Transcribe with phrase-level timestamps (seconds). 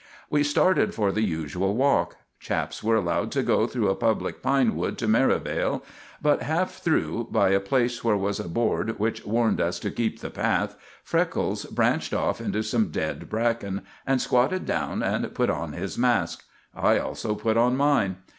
[0.31, 2.15] We started for the usual walk.
[2.39, 5.85] Chaps were allowed to go through a public pine wood to Merivale;
[6.19, 10.19] but half through, by a place where was a board which warned us to keep
[10.21, 15.73] the path, Freckles branched off into some dead bracken, and squatted down and put on
[15.73, 16.45] his mask.
[16.73, 18.15] I also put on mine.